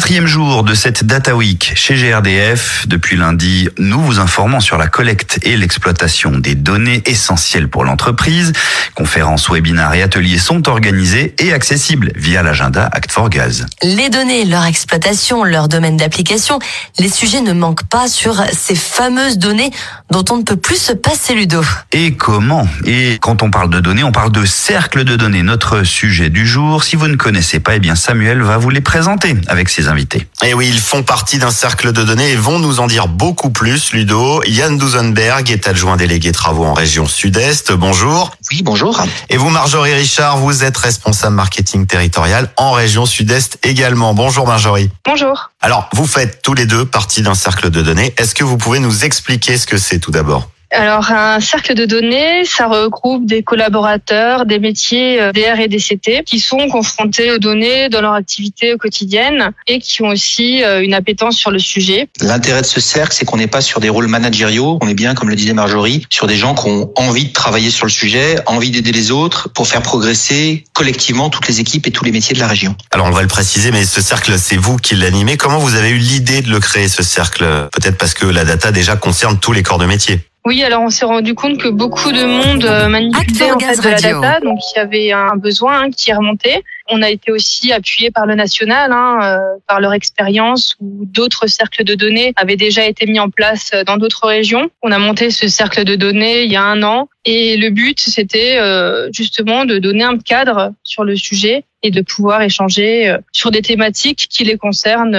Quatrième 0.00 0.26
jour 0.26 0.64
de 0.64 0.72
cette 0.72 1.04
Data 1.04 1.36
Week 1.36 1.72
chez 1.74 1.94
GRDF. 1.94 2.88
Depuis 2.88 3.18
lundi, 3.18 3.68
nous 3.76 4.00
vous 4.00 4.18
informons 4.18 4.60
sur 4.60 4.78
la 4.78 4.86
collecte 4.86 5.38
et 5.42 5.58
l'exploitation 5.58 6.30
des 6.38 6.54
données 6.54 7.02
essentielles 7.04 7.68
pour 7.68 7.84
l'entreprise. 7.84 8.54
Conférences, 8.94 9.50
webinaires 9.50 9.92
et 9.92 10.02
ateliers 10.02 10.38
sont 10.38 10.70
organisés 10.70 11.34
et 11.38 11.52
accessibles 11.52 12.12
via 12.16 12.42
l'agenda 12.42 12.88
Act 12.90 13.12
for 13.12 13.28
Gaz. 13.28 13.66
Les 13.82 14.08
données, 14.08 14.46
leur 14.46 14.64
exploitation, 14.64 15.44
leur 15.44 15.68
domaine 15.68 15.98
d'application, 15.98 16.60
les 16.98 17.10
sujets 17.10 17.42
ne 17.42 17.52
manquent 17.52 17.86
pas 17.86 18.08
sur 18.08 18.42
ces 18.52 18.76
fameuses 18.76 19.36
données 19.36 19.70
dont 20.10 20.24
on 20.30 20.38
ne 20.38 20.44
peut 20.44 20.56
plus 20.56 20.80
se 20.80 20.94
passer 20.94 21.34
Ludo. 21.34 21.62
Et 21.92 22.14
comment? 22.14 22.66
Et 22.86 23.18
quand 23.20 23.42
on 23.42 23.50
parle 23.50 23.68
de 23.68 23.80
données, 23.80 24.02
on 24.02 24.12
parle 24.12 24.32
de 24.32 24.46
cercle 24.46 25.04
de 25.04 25.16
données, 25.16 25.42
notre 25.42 25.82
sujet 25.82 26.30
du 26.30 26.46
jour. 26.46 26.84
Si 26.84 26.96
vous 26.96 27.06
ne 27.06 27.16
connaissez 27.16 27.60
pas, 27.60 27.76
eh 27.76 27.80
bien 27.80 27.96
Samuel 27.96 28.40
va 28.40 28.56
vous 28.56 28.70
les 28.70 28.80
présenter 28.80 29.36
avec 29.46 29.68
ses 29.68 29.89
invités. 29.90 30.26
Et 30.42 30.54
oui, 30.54 30.68
ils 30.68 30.80
font 30.80 31.02
partie 31.02 31.38
d'un 31.38 31.50
cercle 31.50 31.92
de 31.92 32.02
données 32.02 32.30
et 32.30 32.36
vont 32.36 32.58
nous 32.58 32.80
en 32.80 32.86
dire 32.86 33.08
beaucoup 33.08 33.50
plus, 33.50 33.92
Ludo. 33.92 34.42
Yann 34.46 34.78
Dusenberg 34.78 35.50
est 35.50 35.68
adjoint 35.68 35.96
délégué 35.96 36.32
travaux 36.32 36.64
en 36.64 36.74
région 36.74 37.06
Sud-Est. 37.06 37.72
Bonjour. 37.72 38.32
Oui, 38.50 38.62
bonjour. 38.62 39.02
Et 39.28 39.36
vous, 39.36 39.50
Marjorie 39.50 39.94
Richard, 39.94 40.38
vous 40.38 40.64
êtes 40.64 40.76
responsable 40.76 41.36
marketing 41.36 41.86
territorial 41.86 42.50
en 42.56 42.72
région 42.72 43.06
Sud-Est 43.06 43.58
également. 43.62 44.14
Bonjour 44.14 44.46
Marjorie. 44.46 44.90
Bonjour. 45.04 45.50
Alors, 45.60 45.88
vous 45.92 46.06
faites 46.06 46.42
tous 46.42 46.54
les 46.54 46.66
deux 46.66 46.84
partie 46.84 47.22
d'un 47.22 47.34
cercle 47.34 47.70
de 47.70 47.82
données. 47.82 48.14
Est-ce 48.16 48.34
que 48.34 48.44
vous 48.44 48.56
pouvez 48.56 48.78
nous 48.78 49.04
expliquer 49.04 49.58
ce 49.58 49.66
que 49.66 49.76
c'est 49.76 49.98
tout 49.98 50.10
d'abord? 50.10 50.48
Alors, 50.72 51.10
un 51.10 51.40
cercle 51.40 51.74
de 51.74 51.84
données, 51.84 52.44
ça 52.44 52.68
regroupe 52.68 53.26
des 53.26 53.42
collaborateurs, 53.42 54.46
des 54.46 54.60
métiers 54.60 55.20
euh, 55.20 55.32
DR 55.32 55.58
et 55.58 55.66
DCT 55.66 56.22
qui 56.24 56.38
sont 56.38 56.68
confrontés 56.68 57.32
aux 57.32 57.38
données 57.38 57.88
dans 57.88 58.00
leur 58.00 58.12
activité 58.12 58.76
quotidienne 58.78 59.50
et 59.66 59.80
qui 59.80 60.02
ont 60.02 60.08
aussi 60.08 60.62
euh, 60.62 60.80
une 60.80 60.94
appétence 60.94 61.36
sur 61.36 61.50
le 61.50 61.58
sujet. 61.58 62.08
L'intérêt 62.20 62.60
de 62.60 62.66
ce 62.66 62.80
cercle, 62.80 63.14
c'est 63.16 63.24
qu'on 63.24 63.36
n'est 63.36 63.48
pas 63.48 63.60
sur 63.60 63.80
des 63.80 63.88
rôles 63.88 64.06
managériaux, 64.06 64.78
on 64.80 64.88
est 64.88 64.94
bien, 64.94 65.14
comme 65.14 65.28
le 65.28 65.34
disait 65.34 65.54
Marjorie, 65.54 66.06
sur 66.08 66.28
des 66.28 66.36
gens 66.36 66.54
qui 66.54 66.68
ont 66.68 66.92
envie 66.94 67.26
de 67.26 67.32
travailler 67.32 67.70
sur 67.70 67.86
le 67.86 67.90
sujet, 67.90 68.36
envie 68.46 68.70
d'aider 68.70 68.92
les 68.92 69.10
autres 69.10 69.48
pour 69.48 69.66
faire 69.66 69.82
progresser 69.82 70.64
collectivement 70.72 71.30
toutes 71.30 71.48
les 71.48 71.58
équipes 71.58 71.88
et 71.88 71.90
tous 71.90 72.04
les 72.04 72.12
métiers 72.12 72.34
de 72.34 72.40
la 72.40 72.46
région. 72.46 72.76
Alors, 72.92 73.06
on 73.06 73.10
va 73.10 73.22
le 73.22 73.28
préciser, 73.28 73.72
mais 73.72 73.84
ce 73.84 74.00
cercle, 74.00 74.38
c'est 74.38 74.56
vous 74.56 74.76
qui 74.76 74.94
l'animez. 74.94 75.36
Comment 75.36 75.58
vous 75.58 75.74
avez 75.74 75.90
eu 75.90 75.98
l'idée 75.98 76.42
de 76.42 76.48
le 76.48 76.60
créer, 76.60 76.88
ce 76.88 77.02
cercle? 77.02 77.44
Peut-être 77.72 77.98
parce 77.98 78.14
que 78.14 78.26
la 78.26 78.44
data 78.44 78.70
déjà 78.70 78.94
concerne 78.94 79.38
tous 79.40 79.52
les 79.52 79.64
corps 79.64 79.78
de 79.78 79.86
métier. 79.86 80.20
Oui, 80.46 80.62
alors 80.64 80.82
on 80.82 80.90
s'est 80.90 81.04
rendu 81.04 81.34
compte 81.34 81.58
que 81.58 81.68
beaucoup 81.68 82.12
de 82.12 82.24
monde 82.24 82.64
euh, 82.64 82.88
manipulait 82.88 83.52
en 83.52 83.58
fait 83.58 83.76
de 83.76 83.88
la 83.88 84.00
data, 84.00 84.40
donc 84.40 84.58
il 84.74 84.78
y 84.78 84.80
avait 84.80 85.12
un 85.12 85.36
besoin 85.36 85.82
hein, 85.82 85.90
qui 85.90 86.12
remonté. 86.12 86.64
On 86.90 87.02
a 87.02 87.10
été 87.10 87.30
aussi 87.30 87.72
appuyé 87.72 88.10
par 88.10 88.26
le 88.26 88.34
national, 88.34 88.92
hein, 88.92 89.18
euh, 89.22 89.38
par 89.66 89.80
leur 89.80 89.92
expérience 89.92 90.76
où 90.80 91.04
d'autres 91.04 91.46
cercles 91.46 91.84
de 91.84 91.94
données 91.94 92.32
avaient 92.36 92.56
déjà 92.56 92.84
été 92.84 93.06
mis 93.06 93.20
en 93.20 93.30
place 93.30 93.70
dans 93.86 93.96
d'autres 93.96 94.26
régions. 94.26 94.70
On 94.82 94.92
a 94.92 94.98
monté 94.98 95.30
ce 95.30 95.48
cercle 95.48 95.84
de 95.84 95.96
données 95.96 96.42
il 96.42 96.50
y 96.50 96.56
a 96.56 96.62
un 96.62 96.82
an 96.82 97.08
et 97.24 97.56
le 97.56 97.70
but 97.70 98.00
c'était 98.00 98.58
euh, 98.58 99.08
justement 99.12 99.64
de 99.64 99.78
donner 99.78 100.04
un 100.04 100.18
cadre 100.18 100.72
sur 100.82 101.04
le 101.04 101.16
sujet 101.16 101.64
et 101.82 101.90
de 101.90 102.02
pouvoir 102.02 102.42
échanger 102.42 103.16
sur 103.32 103.50
des 103.50 103.62
thématiques 103.62 104.26
qui 104.28 104.44
les 104.44 104.58
concernent 104.58 105.16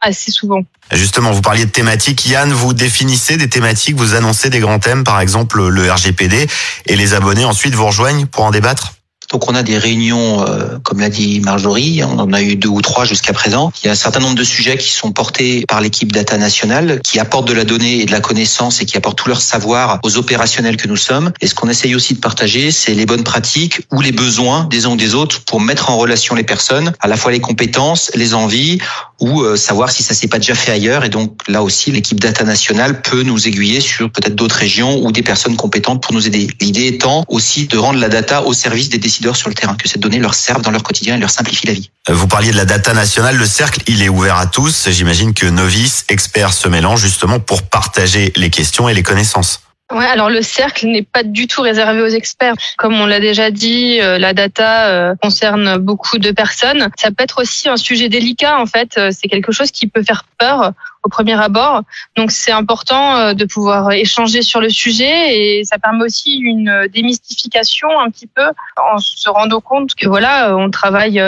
assez 0.00 0.32
souvent. 0.32 0.64
Justement, 0.92 1.30
vous 1.30 1.40
parliez 1.40 1.66
de 1.66 1.70
thématiques. 1.70 2.26
Yann, 2.26 2.50
vous 2.52 2.72
définissez 2.72 3.36
des 3.36 3.48
thématiques, 3.48 3.94
vous 3.94 4.14
annoncez 4.14 4.50
des 4.50 4.58
grands 4.58 4.80
thèmes, 4.80 5.04
par 5.04 5.20
exemple 5.20 5.62
le 5.68 5.92
RGPD, 5.92 6.48
et 6.86 6.96
les 6.96 7.14
abonnés 7.14 7.44
ensuite 7.44 7.74
vous 7.74 7.86
rejoignent 7.86 8.26
pour 8.26 8.44
en 8.44 8.50
débattre? 8.50 8.94
Donc 9.30 9.48
on 9.48 9.54
a 9.54 9.62
des 9.62 9.78
réunions, 9.78 10.44
euh, 10.46 10.78
comme 10.82 11.00
l'a 11.00 11.08
dit 11.08 11.40
Marjorie, 11.40 12.02
on 12.04 12.18
en 12.18 12.32
a 12.32 12.42
eu 12.42 12.56
deux 12.56 12.68
ou 12.68 12.80
trois 12.80 13.04
jusqu'à 13.04 13.32
présent. 13.32 13.72
Il 13.82 13.86
y 13.86 13.88
a 13.88 13.92
un 13.92 13.96
certain 13.96 14.20
nombre 14.20 14.34
de 14.34 14.44
sujets 14.44 14.76
qui 14.76 14.90
sont 14.90 15.12
portés 15.12 15.64
par 15.68 15.80
l'équipe 15.80 16.10
Data 16.10 16.36
Nationale, 16.36 17.00
qui 17.04 17.20
apportent 17.20 17.46
de 17.46 17.52
la 17.52 17.64
donnée 17.64 18.00
et 18.00 18.06
de 18.06 18.12
la 18.12 18.20
connaissance 18.20 18.80
et 18.82 18.86
qui 18.86 18.96
apportent 18.96 19.18
tout 19.18 19.28
leur 19.28 19.40
savoir 19.40 20.00
aux 20.02 20.16
opérationnels 20.16 20.76
que 20.76 20.88
nous 20.88 20.96
sommes. 20.96 21.32
Et 21.40 21.46
ce 21.46 21.54
qu'on 21.54 21.68
essaye 21.68 21.94
aussi 21.94 22.14
de 22.14 22.20
partager, 22.20 22.72
c'est 22.72 22.94
les 22.94 23.06
bonnes 23.06 23.24
pratiques 23.24 23.82
ou 23.92 24.00
les 24.00 24.12
besoins 24.12 24.64
des 24.64 24.86
uns 24.86 24.90
ou 24.90 24.96
des 24.96 25.14
autres 25.14 25.42
pour 25.42 25.60
mettre 25.60 25.90
en 25.90 25.96
relation 25.96 26.34
les 26.34 26.42
personnes, 26.42 26.92
à 27.00 27.06
la 27.06 27.16
fois 27.16 27.30
les 27.30 27.40
compétences, 27.40 28.10
les 28.14 28.34
envies 28.34 28.80
ou 29.20 29.42
euh, 29.42 29.56
savoir 29.56 29.90
si 29.90 30.02
ça 30.02 30.14
s'est 30.14 30.28
pas 30.28 30.38
déjà 30.38 30.54
fait 30.54 30.72
ailleurs. 30.72 31.04
Et 31.04 31.08
donc 31.08 31.40
là 31.46 31.62
aussi, 31.62 31.90
l'équipe 31.90 32.18
Data 32.18 32.44
Nationale 32.44 33.02
peut 33.02 33.22
nous 33.22 33.46
aiguiller 33.46 33.80
sur 33.80 34.10
peut-être 34.10 34.34
d'autres 34.34 34.56
régions 34.56 35.04
ou 35.04 35.12
des 35.12 35.22
personnes 35.22 35.56
compétentes 35.56 36.02
pour 36.02 36.12
nous 36.12 36.26
aider. 36.26 36.48
L'idée 36.60 36.86
étant 36.86 37.24
aussi 37.28 37.66
de 37.66 37.78
rendre 37.78 37.98
la 37.98 38.08
data 38.08 38.42
au 38.42 38.52
service 38.52 38.88
des 38.88 38.98
décideurs 38.98 39.36
sur 39.36 39.48
le 39.48 39.54
terrain, 39.54 39.74
que 39.74 39.88
cette 39.88 40.00
donnée 40.00 40.18
leur 40.18 40.34
serve 40.34 40.62
dans 40.62 40.70
leur 40.70 40.82
quotidien 40.82 41.16
et 41.16 41.18
leur 41.18 41.30
simplifie 41.30 41.66
la 41.66 41.74
vie. 41.74 41.90
Vous 42.08 42.26
parliez 42.26 42.50
de 42.50 42.56
la 42.56 42.64
data 42.64 42.94
nationale, 42.94 43.36
le 43.36 43.46
cercle, 43.46 43.80
il 43.86 44.02
est 44.02 44.08
ouvert 44.08 44.36
à 44.36 44.46
tous. 44.46 44.88
J'imagine 44.90 45.34
que 45.34 45.46
novices, 45.46 46.04
experts 46.08 46.52
se 46.52 46.68
mélangent 46.68 47.02
justement 47.02 47.40
pour 47.40 47.62
partager 47.62 48.32
les 48.36 48.50
questions 48.50 48.88
et 48.88 48.94
les 48.94 49.02
connaissances. 49.02 49.60
Ouais, 49.90 50.06
alors 50.06 50.30
le 50.30 50.40
cercle 50.40 50.86
n'est 50.86 51.02
pas 51.02 51.24
du 51.24 51.48
tout 51.48 51.62
réservé 51.62 52.00
aux 52.00 52.06
experts. 52.06 52.54
Comme 52.78 52.94
on 53.00 53.06
l'a 53.06 53.18
déjà 53.18 53.50
dit, 53.50 54.00
euh, 54.00 54.18
la 54.18 54.32
data 54.32 54.86
euh, 54.86 55.14
concerne 55.20 55.78
beaucoup 55.78 56.18
de 56.18 56.30
personnes. 56.30 56.88
Ça 56.96 57.08
peut 57.10 57.24
être 57.24 57.42
aussi 57.42 57.68
un 57.68 57.76
sujet 57.76 58.08
délicat 58.08 58.60
en 58.60 58.66
fait. 58.66 58.96
Euh, 58.98 59.10
c'est 59.10 59.26
quelque 59.26 59.50
chose 59.50 59.72
qui 59.72 59.88
peut 59.88 60.04
faire 60.04 60.24
peur 60.38 60.72
au 61.02 61.08
premier 61.08 61.34
abord. 61.34 61.82
Donc 62.16 62.30
c'est 62.30 62.52
important 62.52 63.32
de 63.32 63.44
pouvoir 63.46 63.90
échanger 63.92 64.42
sur 64.42 64.60
le 64.60 64.68
sujet 64.68 65.34
et 65.34 65.64
ça 65.64 65.78
permet 65.78 66.04
aussi 66.04 66.36
une 66.36 66.86
démystification 66.92 67.88
un 67.98 68.10
petit 68.10 68.26
peu 68.26 68.44
en 68.76 68.98
se 68.98 69.28
rendant 69.28 69.60
compte 69.60 69.94
que 69.94 70.06
voilà, 70.06 70.54
on 70.56 70.70
travaille 70.70 71.20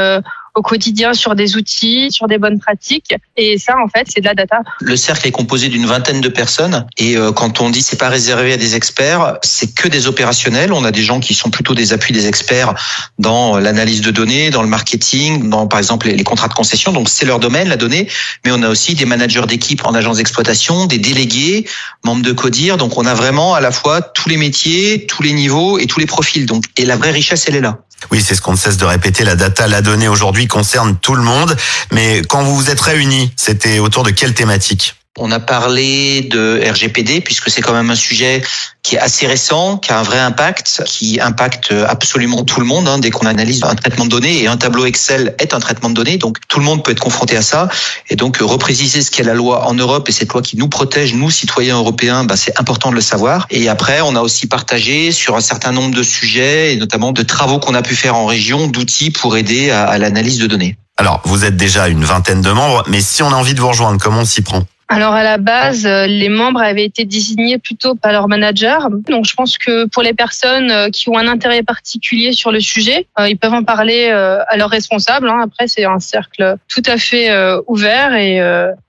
au 0.54 0.62
quotidien 0.62 1.14
sur 1.14 1.34
des 1.34 1.56
outils, 1.56 2.10
sur 2.10 2.26
des 2.26 2.38
bonnes 2.38 2.58
pratiques. 2.58 3.14
Et 3.36 3.58
ça, 3.58 3.74
en 3.82 3.88
fait, 3.88 4.06
c'est 4.12 4.20
de 4.20 4.26
la 4.26 4.34
data. 4.34 4.60
Le 4.80 4.96
cercle 4.96 5.26
est 5.26 5.30
composé 5.30 5.68
d'une 5.68 5.86
vingtaine 5.86 6.20
de 6.20 6.28
personnes. 6.28 6.86
Et 6.98 7.16
euh, 7.16 7.32
quand 7.32 7.60
on 7.60 7.70
dit 7.70 7.82
c'est 7.82 7.98
pas 7.98 8.08
réservé 8.08 8.52
à 8.52 8.56
des 8.56 8.74
experts, 8.74 9.38
c'est 9.42 9.74
que 9.74 9.88
des 9.88 10.06
opérationnels. 10.06 10.72
On 10.72 10.84
a 10.84 10.90
des 10.90 11.02
gens 11.02 11.20
qui 11.20 11.34
sont 11.34 11.50
plutôt 11.50 11.74
des 11.74 11.92
appuis 11.92 12.12
des 12.12 12.26
experts 12.26 12.74
dans 13.18 13.58
l'analyse 13.58 14.02
de 14.02 14.10
données, 14.10 14.50
dans 14.50 14.62
le 14.62 14.68
marketing, 14.68 15.48
dans 15.48 15.66
par 15.66 15.78
exemple 15.78 16.08
les 16.08 16.24
contrats 16.24 16.48
de 16.48 16.54
concession. 16.54 16.92
Donc 16.92 17.08
c'est 17.08 17.24
leur 17.24 17.40
domaine, 17.40 17.68
la 17.68 17.76
donnée. 17.76 18.08
Mais 18.44 18.50
on 18.52 18.62
a 18.62 18.68
aussi 18.68 18.94
des 18.94 19.06
managers 19.06 19.46
d'équipe 19.46 19.84
en 19.86 19.94
agence 19.94 20.18
d'exploitation, 20.18 20.86
des 20.86 20.98
délégués, 20.98 21.66
membres 22.04 22.22
de 22.22 22.32
CODIR. 22.32 22.76
Donc 22.76 22.98
on 22.98 23.06
a 23.06 23.14
vraiment 23.14 23.54
à 23.54 23.60
la 23.60 23.72
fois 23.72 24.02
tous 24.02 24.28
les 24.28 24.36
métiers, 24.36 25.06
tous 25.06 25.22
les 25.22 25.32
niveaux 25.32 25.78
et 25.78 25.86
tous 25.86 25.98
les 25.98 26.06
profils. 26.06 26.44
Donc 26.44 26.64
et 26.76 26.84
la 26.84 26.96
vraie 26.96 27.10
richesse, 27.10 27.44
elle 27.48 27.56
est 27.56 27.60
là. 27.60 27.78
Oui, 28.10 28.20
c'est 28.20 28.34
ce 28.34 28.42
qu'on 28.42 28.52
ne 28.52 28.56
cesse 28.56 28.76
de 28.76 28.84
répéter. 28.84 29.24
La 29.24 29.36
data, 29.36 29.66
la 29.68 29.80
donnée 29.80 30.08
aujourd'hui 30.08 30.41
concerne 30.48 30.96
tout 30.96 31.14
le 31.14 31.22
monde. 31.22 31.56
Mais 31.90 32.22
quand 32.28 32.42
vous 32.42 32.56
vous 32.56 32.70
êtes 32.70 32.80
réunis, 32.80 33.32
c'était 33.36 33.78
autour 33.78 34.02
de 34.02 34.10
quelle 34.10 34.34
thématique? 34.34 34.94
On 35.18 35.30
a 35.30 35.40
parlé 35.40 36.22
de 36.22 36.62
RGPD 36.70 37.20
puisque 37.20 37.50
c'est 37.50 37.60
quand 37.60 37.74
même 37.74 37.90
un 37.90 37.96
sujet 37.96 38.42
qui 38.82 38.96
est 38.96 38.98
assez 38.98 39.26
récent, 39.26 39.76
qui 39.76 39.92
a 39.92 39.98
un 39.98 40.02
vrai 40.02 40.18
impact, 40.18 40.82
qui 40.86 41.20
impacte 41.20 41.72
absolument 41.86 42.44
tout 42.44 42.60
le 42.60 42.66
monde. 42.66 42.88
Hein, 42.88 42.98
dès 42.98 43.10
qu'on 43.10 43.26
analyse 43.26 43.62
un 43.62 43.74
traitement 43.74 44.06
de 44.06 44.10
données 44.10 44.42
et 44.42 44.48
un 44.48 44.56
tableau 44.56 44.86
Excel 44.86 45.34
est 45.38 45.54
un 45.54 45.60
traitement 45.60 45.90
de 45.90 45.94
données, 45.94 46.16
donc 46.16 46.38
tout 46.48 46.58
le 46.58 46.64
monde 46.64 46.82
peut 46.82 46.92
être 46.92 47.00
confronté 47.00 47.36
à 47.36 47.42
ça. 47.42 47.68
Et 48.08 48.16
donc 48.16 48.38
repréciser 48.38 49.02
ce 49.02 49.10
qu'est 49.10 49.22
la 49.22 49.34
loi 49.34 49.68
en 49.68 49.74
Europe 49.74 50.08
et 50.08 50.12
cette 50.12 50.32
loi 50.32 50.40
qui 50.40 50.56
nous 50.56 50.68
protège, 50.68 51.14
nous 51.14 51.30
citoyens 51.30 51.76
européens, 51.76 52.24
bah, 52.24 52.36
c'est 52.36 52.58
important 52.58 52.90
de 52.90 52.94
le 52.94 53.00
savoir. 53.02 53.46
Et 53.50 53.68
après, 53.68 54.00
on 54.00 54.16
a 54.16 54.20
aussi 54.20 54.46
partagé 54.46 55.12
sur 55.12 55.36
un 55.36 55.40
certain 55.40 55.72
nombre 55.72 55.94
de 55.94 56.02
sujets 56.02 56.72
et 56.72 56.76
notamment 56.76 57.12
de 57.12 57.22
travaux 57.22 57.58
qu'on 57.58 57.74
a 57.74 57.82
pu 57.82 57.94
faire 57.94 58.16
en 58.16 58.26
région, 58.26 58.66
d'outils 58.66 59.10
pour 59.10 59.36
aider 59.36 59.70
à, 59.70 59.84
à 59.84 59.98
l'analyse 59.98 60.38
de 60.38 60.46
données. 60.46 60.76
Alors, 60.96 61.20
vous 61.24 61.44
êtes 61.44 61.56
déjà 61.56 61.88
une 61.88 62.04
vingtaine 62.04 62.42
de 62.42 62.50
membres, 62.50 62.84
mais 62.88 63.00
si 63.00 63.22
on 63.22 63.28
a 63.28 63.34
envie 63.34 63.54
de 63.54 63.60
vous 63.60 63.68
rejoindre, 63.68 64.00
comment 64.00 64.20
on 64.20 64.24
s'y 64.24 64.42
prend? 64.42 64.64
Alors 64.92 65.14
à 65.14 65.22
la 65.22 65.38
base, 65.38 65.86
euh, 65.86 66.06
les 66.06 66.28
membres 66.28 66.60
avaient 66.60 66.84
été 66.84 67.06
désignés 67.06 67.56
plutôt 67.56 67.94
par 67.94 68.12
leur 68.12 68.28
manager. 68.28 68.90
Donc 68.90 69.24
je 69.24 69.34
pense 69.34 69.56
que 69.56 69.86
pour 69.86 70.02
les 70.02 70.12
personnes 70.12 70.70
euh, 70.70 70.90
qui 70.90 71.08
ont 71.08 71.16
un 71.16 71.26
intérêt 71.28 71.62
particulier 71.62 72.32
sur 72.32 72.52
le 72.52 72.60
sujet, 72.60 73.06
euh, 73.18 73.26
ils 73.26 73.38
peuvent 73.38 73.54
en 73.54 73.64
parler 73.64 74.10
à 74.10 74.56
leurs 74.56 74.68
responsables. 74.68 75.28
Hein. 75.28 75.38
Après, 75.42 75.66
c'est 75.66 75.86
un 75.86 75.98
cercle 75.98 76.56
tout 76.68 76.82
à 76.86 76.98
fait 76.98 77.30
ouvert 77.66 78.14
et 78.14 78.40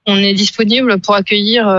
on 0.05 0.17
est 0.17 0.33
disponible 0.33 0.99
pour 0.99 1.15
accueillir 1.15 1.73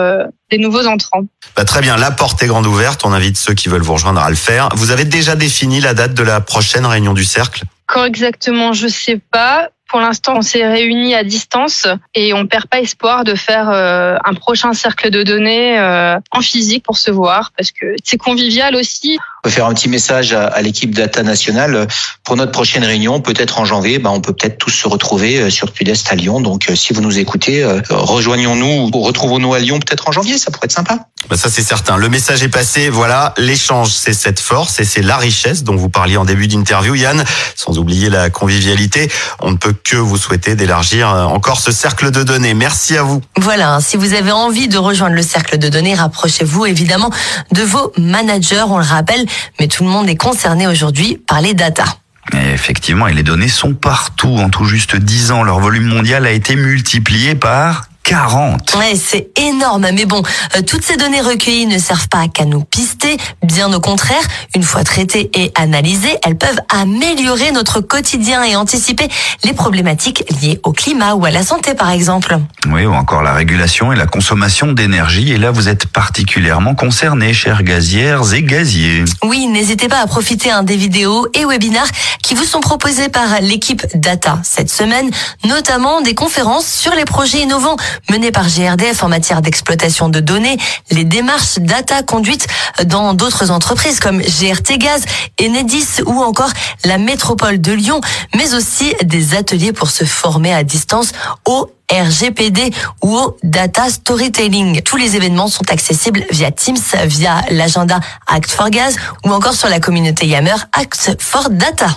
des 0.50 0.58
nouveaux 0.58 0.86
entrants. 0.86 1.24
Bah, 1.56 1.64
très 1.64 1.80
bien, 1.80 1.96
la 1.96 2.10
porte 2.10 2.42
est 2.42 2.46
grande 2.46 2.66
ouverte. 2.66 3.02
On 3.04 3.12
invite 3.12 3.36
ceux 3.36 3.54
qui 3.54 3.68
veulent 3.68 3.82
vous 3.82 3.94
rejoindre 3.94 4.20
à 4.20 4.30
le 4.30 4.36
faire. 4.36 4.68
Vous 4.74 4.90
avez 4.90 5.04
déjà 5.04 5.36
défini 5.36 5.80
la 5.80 5.94
date 5.94 6.14
de 6.14 6.22
la 6.22 6.40
prochaine 6.40 6.86
réunion 6.86 7.12
du 7.12 7.24
cercle? 7.24 7.64
Quand 7.86 8.04
exactement, 8.04 8.72
je 8.72 8.88
sais 8.88 9.20
pas. 9.30 9.68
Pour 9.94 10.00
l'instant, 10.00 10.32
on 10.38 10.42
s'est 10.42 10.66
réunis 10.66 11.14
à 11.14 11.22
distance 11.22 11.86
et 12.16 12.34
on 12.34 12.48
perd 12.48 12.66
pas 12.66 12.80
espoir 12.80 13.22
de 13.22 13.36
faire 13.36 13.70
euh, 13.70 14.16
un 14.24 14.34
prochain 14.34 14.72
cercle 14.72 15.08
de 15.08 15.22
données 15.22 15.78
euh, 15.78 16.18
en 16.32 16.40
physique 16.40 16.82
pour 16.82 16.98
se 16.98 17.12
voir 17.12 17.52
parce 17.56 17.70
que 17.70 17.94
c'est 18.02 18.16
convivial 18.16 18.74
aussi. 18.74 19.18
On 19.20 19.42
peut 19.44 19.50
faire 19.50 19.66
un 19.66 19.72
petit 19.72 19.88
message 19.88 20.32
à, 20.32 20.60
l'équipe 20.62 20.92
Data 20.92 21.22
Nationale 21.22 21.86
pour 22.24 22.34
notre 22.34 22.50
prochaine 22.50 22.82
réunion, 22.82 23.20
peut-être 23.20 23.60
en 23.60 23.64
janvier. 23.64 24.00
Ben, 24.00 24.10
on 24.10 24.20
peut 24.20 24.32
peut-être 24.32 24.58
tous 24.58 24.70
se 24.70 24.88
retrouver 24.88 25.38
euh, 25.38 25.48
sur 25.48 25.68
Sud-Est 25.72 26.10
à 26.10 26.16
Lyon. 26.16 26.40
Donc, 26.40 26.68
si 26.74 26.92
vous 26.92 27.00
nous 27.00 27.20
écoutez, 27.20 27.64
rejoignons-nous 27.88 28.90
ou 28.92 29.00
retrouvons-nous 29.00 29.54
à 29.54 29.60
Lyon 29.60 29.78
peut-être 29.78 30.08
en 30.08 30.12
janvier. 30.12 30.38
Ça 30.38 30.50
pourrait 30.50 30.64
être 30.64 30.72
sympa. 30.72 31.06
Bah, 31.28 31.36
ça 31.36 31.48
c'est 31.48 31.62
certain. 31.62 31.96
Le 31.96 32.08
message 32.08 32.42
est 32.42 32.48
passé. 32.48 32.90
Voilà, 32.90 33.34
l'échange, 33.36 33.90
c'est 33.90 34.12
cette 34.12 34.40
force 34.40 34.78
et 34.80 34.84
c'est 34.84 35.02
la 35.02 35.16
richesse 35.16 35.64
dont 35.64 35.76
vous 35.76 35.88
parliez 35.88 36.16
en 36.16 36.24
début 36.24 36.48
d'interview, 36.48 36.94
Yann. 36.94 37.24
Sans 37.54 37.78
oublier 37.78 38.10
la 38.10 38.30
convivialité, 38.30 39.10
on 39.40 39.52
ne 39.52 39.56
peut 39.56 39.72
que 39.72 39.96
vous 39.96 40.16
souhaiter 40.16 40.54
d'élargir 40.56 41.08
euh, 41.08 41.24
encore 41.24 41.60
ce 41.60 41.72
cercle 41.72 42.10
de 42.10 42.22
données. 42.22 42.54
Merci 42.54 42.96
à 42.96 43.02
vous. 43.02 43.22
Voilà, 43.36 43.78
si 43.80 43.96
vous 43.96 44.14
avez 44.14 44.32
envie 44.32 44.68
de 44.68 44.78
rejoindre 44.78 45.16
le 45.16 45.22
cercle 45.22 45.58
de 45.58 45.68
données, 45.68 45.94
rapprochez-vous 45.94 46.66
évidemment 46.66 47.10
de 47.52 47.62
vos 47.62 47.92
managers. 47.98 48.64
On 48.68 48.78
le 48.78 48.84
rappelle, 48.84 49.24
mais 49.58 49.68
tout 49.68 49.84
le 49.84 49.90
monde 49.90 50.08
est 50.08 50.16
concerné 50.16 50.66
aujourd'hui 50.66 51.16
par 51.26 51.40
les 51.40 51.54
data. 51.54 51.84
Et 52.32 52.52
effectivement, 52.52 53.06
et 53.06 53.12
les 53.12 53.22
données 53.22 53.48
sont 53.48 53.74
partout. 53.74 54.36
En 54.36 54.48
tout 54.48 54.64
juste 54.64 54.96
10 54.96 55.30
ans, 55.32 55.42
leur 55.42 55.60
volume 55.60 55.84
mondial 55.84 56.26
a 56.26 56.30
été 56.30 56.56
multiplié 56.56 57.34
par 57.34 57.88
40. 58.04 58.74
Ouais, 58.76 58.94
c'est 58.94 59.28
énorme. 59.38 59.86
Mais 59.94 60.04
bon, 60.04 60.22
euh, 60.56 60.62
toutes 60.62 60.84
ces 60.84 60.96
données 60.96 61.20
recueillies 61.20 61.66
ne 61.66 61.78
servent 61.78 62.08
pas 62.08 62.28
qu'à 62.28 62.44
nous 62.44 62.62
pister. 62.62 63.16
Bien 63.42 63.72
au 63.72 63.80
contraire, 63.80 64.22
une 64.54 64.62
fois 64.62 64.84
traitées 64.84 65.30
et 65.34 65.52
analysées, 65.54 66.16
elles 66.22 66.36
peuvent 66.36 66.60
améliorer 66.68 67.50
notre 67.50 67.80
quotidien 67.80 68.44
et 68.44 68.56
anticiper 68.56 69.08
les 69.42 69.54
problématiques 69.54 70.24
liées 70.42 70.60
au 70.62 70.72
climat 70.72 71.14
ou 71.14 71.24
à 71.24 71.30
la 71.30 71.42
santé, 71.42 71.74
par 71.74 71.90
exemple. 71.90 72.38
Oui, 72.68 72.84
ou 72.84 72.92
encore 72.92 73.22
la 73.22 73.32
régulation 73.32 73.92
et 73.92 73.96
la 73.96 74.06
consommation 74.06 74.72
d'énergie. 74.72 75.32
Et 75.32 75.38
là, 75.38 75.50
vous 75.50 75.68
êtes 75.68 75.86
particulièrement 75.86 76.74
concernés, 76.74 77.32
chers 77.32 77.62
gazières 77.62 78.34
et 78.34 78.42
gaziers. 78.42 79.04
Oui, 79.24 79.46
n'hésitez 79.46 79.88
pas 79.88 80.00
à 80.00 80.06
profiter 80.06 80.50
hein, 80.50 80.62
des 80.62 80.76
vidéos 80.76 81.26
et 81.34 81.44
webinars 81.46 81.88
qui 82.24 82.34
vous 82.34 82.44
sont 82.44 82.60
proposés 82.60 83.10
par 83.10 83.42
l'équipe 83.42 83.84
Data 83.94 84.38
cette 84.42 84.70
semaine, 84.70 85.10
notamment 85.44 86.00
des 86.00 86.14
conférences 86.14 86.66
sur 86.66 86.94
les 86.94 87.04
projets 87.04 87.42
innovants 87.42 87.76
menée 88.10 88.32
par 88.32 88.48
GRDF 88.48 89.02
en 89.02 89.08
matière 89.08 89.42
d'exploitation 89.42 90.08
de 90.08 90.20
données, 90.20 90.56
les 90.90 91.04
démarches 91.04 91.58
data 91.58 92.02
conduites 92.02 92.46
dans 92.84 93.14
d'autres 93.14 93.50
entreprises 93.50 94.00
comme 94.00 94.20
GRT 94.20 94.78
Gaz, 94.78 95.04
Enedis 95.40 96.02
ou 96.06 96.22
encore 96.22 96.50
la 96.84 96.98
métropole 96.98 97.60
de 97.60 97.72
Lyon, 97.72 98.00
mais 98.34 98.54
aussi 98.54 98.94
des 99.04 99.34
ateliers 99.34 99.72
pour 99.72 99.90
se 99.90 100.04
former 100.04 100.52
à 100.52 100.64
distance 100.64 101.12
au 101.44 101.70
RGPD 101.92 102.72
ou 103.02 103.16
au 103.16 103.36
data 103.42 103.90
storytelling. 103.90 104.82
Tous 104.82 104.96
les 104.96 105.16
événements 105.16 105.48
sont 105.48 105.70
accessibles 105.70 106.24
via 106.30 106.50
Teams, 106.50 106.76
via 107.04 107.42
l'agenda 107.50 108.00
Act 108.26 108.50
for 108.50 108.70
Gaz 108.70 108.96
ou 109.24 109.32
encore 109.32 109.54
sur 109.54 109.68
la 109.68 109.80
communauté 109.80 110.26
Yammer 110.26 110.56
Act 110.72 111.16
for 111.20 111.50
Data. 111.50 111.88